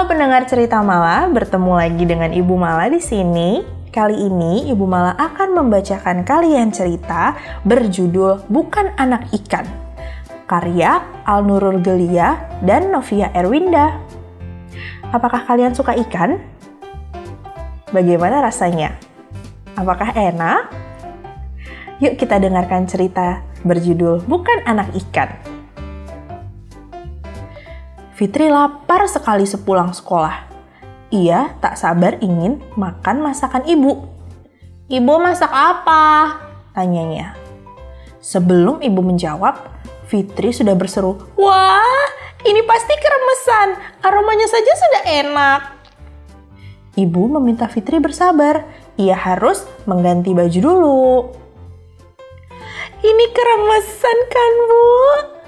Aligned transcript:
Halo 0.00 0.16
pendengar 0.16 0.48
cerita 0.48 0.80
Mala, 0.80 1.28
bertemu 1.28 1.76
lagi 1.76 2.08
dengan 2.08 2.32
Ibu 2.32 2.56
Mala 2.56 2.88
di 2.88 3.04
sini. 3.04 3.60
Kali 3.92 4.16
ini 4.16 4.72
Ibu 4.72 4.88
Mala 4.88 5.12
akan 5.12 5.52
membacakan 5.60 6.24
kalian 6.24 6.72
cerita 6.72 7.36
berjudul 7.68 8.48
Bukan 8.48 8.96
Anak 8.96 9.28
Ikan. 9.28 9.68
Karya 10.48 11.04
Al 11.28 11.44
Nurul 11.44 11.84
Gelia 11.84 12.48
dan 12.64 12.88
Novia 12.88 13.28
Erwinda. 13.36 14.00
Apakah 15.12 15.44
kalian 15.44 15.76
suka 15.76 15.92
ikan? 16.08 16.40
Bagaimana 17.92 18.40
rasanya? 18.40 18.96
Apakah 19.76 20.16
enak? 20.16 20.72
Yuk 22.00 22.16
kita 22.16 22.40
dengarkan 22.40 22.88
cerita 22.88 23.44
berjudul 23.68 24.24
Bukan 24.24 24.64
Anak 24.64 24.96
Ikan. 24.96 25.49
Fitri 28.20 28.52
lapar 28.52 29.08
sekali 29.08 29.48
sepulang 29.48 29.96
sekolah. 29.96 30.44
Ia 31.08 31.56
tak 31.56 31.80
sabar 31.80 32.20
ingin 32.20 32.60
makan 32.76 33.24
masakan 33.24 33.64
ibu. 33.64 34.12
Ibu 34.92 35.14
masak 35.16 35.48
apa? 35.48 36.36
Tanyanya. 36.76 37.32
Sebelum 38.20 38.84
ibu 38.84 39.00
menjawab, 39.00 39.56
Fitri 40.04 40.52
sudah 40.52 40.76
berseru, 40.76 41.16
Wah, 41.40 42.04
ini 42.44 42.60
pasti 42.68 42.92
keremesan. 42.92 43.80
Aromanya 44.04 44.52
saja 44.52 44.72
sudah 44.76 45.02
enak. 45.24 45.60
Ibu 47.00 47.40
meminta 47.40 47.72
Fitri 47.72 48.04
bersabar. 48.04 48.68
Ia 49.00 49.16
harus 49.16 49.64
mengganti 49.88 50.36
baju 50.36 50.60
dulu. 50.60 51.00
Ini 53.00 53.24
keremesan 53.32 54.18
kan, 54.28 54.52
Bu? 54.68 55.39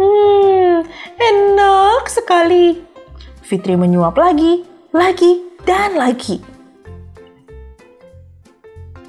Hmm, 0.00 0.86
enak 1.20 2.04
sekali. 2.08 2.80
Fitri 3.44 3.76
menyuap 3.76 4.16
lagi, 4.16 4.64
lagi, 4.96 5.44
dan 5.68 6.00
lagi. 6.00 6.40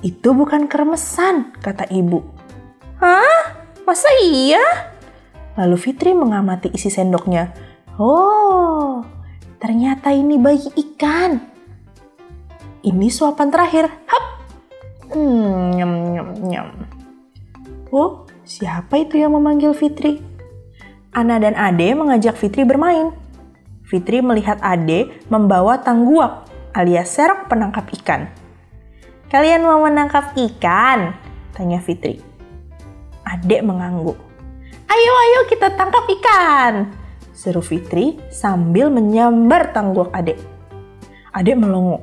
Itu 0.04 0.36
bukan 0.36 0.68
keremesan, 0.68 1.56
kata 1.64 1.88
ibu. 1.88 2.20
Hah? 3.00 3.56
Masa 3.88 4.08
iya? 4.20 4.64
Lalu 5.56 5.76
Fitri 5.80 6.12
mengamati 6.12 6.72
isi 6.72 6.92
sendoknya. 6.92 7.56
Oh, 7.96 9.06
ternyata 9.64 10.12
ini 10.12 10.36
bayi 10.36 10.68
ikan. 10.76 11.40
Ini 12.84 13.08
suapan 13.08 13.48
terakhir. 13.48 13.86
Hap! 14.12 14.26
Hmm, 15.16 15.72
nyam, 15.72 15.92
nyam, 16.12 16.28
nyam. 16.42 16.68
Oh, 17.94 18.28
siapa 18.44 19.00
itu 19.00 19.22
yang 19.22 19.38
memanggil 19.38 19.72
Fitri? 19.72 20.33
Ana 21.14 21.38
dan 21.38 21.54
Ade 21.54 21.94
mengajak 21.94 22.34
Fitri 22.42 22.66
bermain. 22.66 23.14
Fitri 23.86 24.26
melihat 24.26 24.58
Ade 24.66 25.14
membawa 25.30 25.78
tangguak 25.78 26.50
alias 26.74 27.14
serok 27.14 27.54
penangkap 27.54 27.86
ikan. 28.02 28.26
Kalian 29.30 29.62
mau 29.62 29.86
menangkap 29.86 30.34
ikan? 30.34 31.14
Tanya 31.54 31.78
Fitri. 31.78 32.18
Ade 33.22 33.62
mengangguk. 33.62 34.18
Ayo 34.90 35.14
ayo 35.14 35.40
kita 35.50 35.74
tangkap 35.74 36.06
ikan! 36.06 36.94
Seru 37.34 37.62
Fitri 37.62 38.18
sambil 38.34 38.90
menyambar 38.90 39.70
tangguak 39.70 40.10
Ade. 40.14 40.38
Ade 41.30 41.54
melongo. 41.54 42.02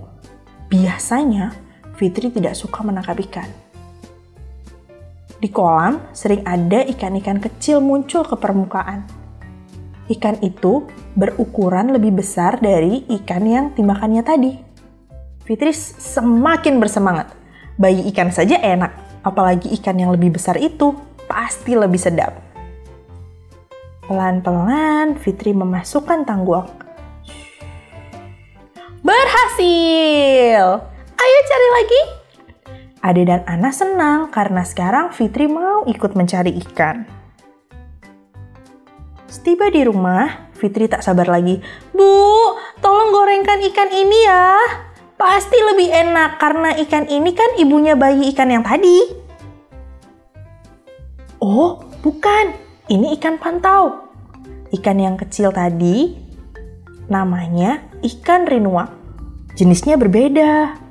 Biasanya 0.71 1.51
Fitri 1.99 2.31
tidak 2.31 2.55
suka 2.55 2.87
menangkap 2.87 3.19
ikan. 3.27 3.70
Di 5.41 5.49
kolam 5.49 6.13
sering 6.13 6.45
ada 6.45 6.85
ikan-ikan 6.85 7.41
kecil 7.41 7.81
muncul 7.81 8.29
ke 8.29 8.37
permukaan. 8.37 9.09
Ikan 10.13 10.37
itu 10.45 10.85
berukuran 11.17 11.97
lebih 11.97 12.21
besar 12.21 12.61
dari 12.61 13.09
ikan 13.09 13.49
yang 13.49 13.67
dimakannya 13.73 14.21
tadi. 14.21 14.53
Fitri 15.49 15.73
semakin 15.73 16.77
bersemangat. 16.77 17.33
Bayi 17.81 18.05
ikan 18.13 18.29
saja 18.29 18.61
enak, 18.61 18.93
apalagi 19.25 19.73
ikan 19.81 19.97
yang 19.97 20.13
lebih 20.13 20.37
besar 20.37 20.61
itu 20.61 20.93
pasti 21.25 21.73
lebih 21.73 21.97
sedap. 21.97 22.37
Pelan-pelan 24.05 25.17
Fitri 25.17 25.57
memasukkan 25.57 26.29
tangguak. 26.29 26.69
Berhasil! 29.01 30.85
Ayo 31.17 31.39
cari 31.49 31.69
lagi. 31.81 32.20
Ade 33.01 33.25
dan 33.25 33.41
Ana 33.49 33.73
senang 33.73 34.29
karena 34.29 34.61
sekarang 34.61 35.09
Fitri 35.17 35.49
mau 35.49 35.89
ikut 35.89 36.13
mencari 36.13 36.53
ikan. 36.69 37.09
Setiba 39.25 39.73
di 39.73 39.89
rumah, 39.89 40.53
Fitri 40.53 40.85
tak 40.85 41.01
sabar 41.01 41.25
lagi. 41.25 41.65
Bu, 41.97 42.13
tolong 42.85 43.09
gorengkan 43.09 43.65
ikan 43.73 43.89
ini 43.89 44.19
ya. 44.29 44.53
Pasti 45.17 45.57
lebih 45.57 45.89
enak 45.89 46.37
karena 46.37 46.77
ikan 46.85 47.09
ini 47.09 47.33
kan 47.33 47.57
ibunya 47.57 47.97
bayi 47.97 48.37
ikan 48.37 48.53
yang 48.53 48.61
tadi. 48.61 49.17
Oh, 51.41 51.81
bukan. 52.05 52.53
Ini 52.91 53.17
ikan 53.17 53.41
pantau. 53.41 54.13
Ikan 54.77 55.01
yang 55.01 55.17
kecil 55.17 55.55
tadi 55.57 56.21
namanya 57.09 57.81
ikan 58.05 58.45
rinua. 58.45 58.93
Jenisnya 59.57 59.97
berbeda. 59.97 60.90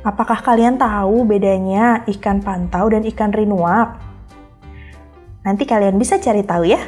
Apakah 0.00 0.40
kalian 0.40 0.80
tahu 0.80 1.28
bedanya 1.28 2.08
ikan 2.08 2.40
pantau 2.40 2.88
dan 2.88 3.04
ikan 3.04 3.28
rinuak? 3.36 4.00
Nanti 5.44 5.68
kalian 5.68 6.00
bisa 6.00 6.16
cari 6.16 6.40
tahu 6.40 6.64
ya. 6.64 6.80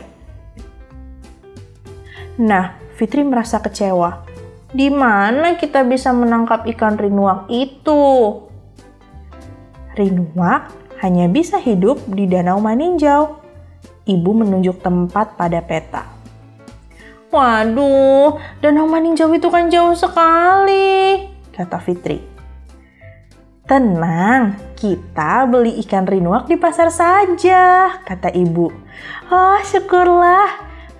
Nah, 2.41 2.81
Fitri 2.97 3.21
merasa 3.21 3.61
kecewa. 3.61 4.25
Di 4.73 4.89
mana 4.89 5.61
kita 5.61 5.85
bisa 5.85 6.17
menangkap 6.17 6.65
ikan 6.73 6.97
rinuak 6.97 7.53
itu? 7.53 8.01
Rinuak 9.93 10.73
hanya 11.05 11.29
bisa 11.29 11.61
hidup 11.61 12.01
di 12.09 12.25
Danau 12.25 12.65
Maninjau. 12.65 13.45
Ibu 14.09 14.31
menunjuk 14.33 14.81
tempat 14.81 15.37
pada 15.37 15.61
peta. 15.61 16.09
Waduh, 17.29 18.41
Danau 18.65 18.89
Maninjau 18.89 19.29
itu 19.37 19.53
kan 19.53 19.69
jauh 19.69 19.93
sekali, 19.93 21.29
kata 21.53 21.77
Fitri. 21.77 22.32
Tenang, 23.63 24.59
kita 24.75 25.47
beli 25.47 25.79
ikan 25.87 26.03
rinuak 26.03 26.51
di 26.51 26.59
pasar 26.59 26.91
saja, 26.91 27.95
kata 28.03 28.35
ibu. 28.35 28.67
Oh, 29.31 29.59
syukurlah. 29.63 30.51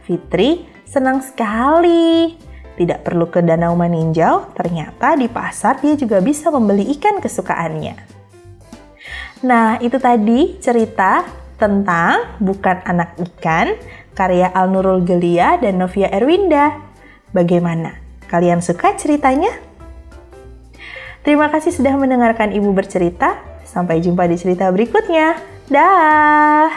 Fitri 0.07 0.71
senang 0.87 1.19
sekali. 1.27 2.39
Tidak 2.79 3.03
perlu 3.03 3.27
ke 3.27 3.43
danau 3.43 3.75
meninjau, 3.75 4.55
ternyata 4.55 5.19
di 5.19 5.27
pasar 5.27 5.83
dia 5.83 5.99
juga 5.99 6.23
bisa 6.23 6.55
membeli 6.55 6.87
ikan 6.95 7.19
kesukaannya. 7.19 7.99
Nah, 9.43 9.83
itu 9.83 9.99
tadi 9.99 10.63
cerita 10.63 11.27
tentang 11.59 12.39
Bukan 12.39 12.79
Anak 12.87 13.19
Ikan, 13.19 13.75
karya 14.15 14.55
Al 14.55 14.71
Nurul 14.71 15.03
Gelia 15.03 15.59
dan 15.59 15.83
Novia 15.83 16.07
Erwinda. 16.15 16.79
Bagaimana? 17.35 17.99
Kalian 18.31 18.63
suka 18.63 18.95
ceritanya? 18.95 19.51
Terima 21.23 21.47
kasih 21.55 21.71
sudah 21.71 21.95
mendengarkan 21.95 22.51
Ibu 22.51 22.75
bercerita. 22.75 23.39
Sampai 23.63 24.03
jumpa 24.03 24.27
di 24.27 24.35
cerita 24.35 24.67
berikutnya. 24.75 25.39
Dah. 25.71 26.72